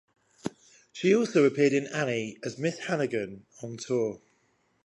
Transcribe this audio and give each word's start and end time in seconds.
She 0.93 1.13
also 1.15 1.43
appeared 1.45 1.73
in 1.73 1.85
"Annie" 1.85 2.39
as 2.43 2.57
Miss 2.57 2.79
Hannigan 2.79 3.45
on 3.61 3.77
tour. 3.77 4.19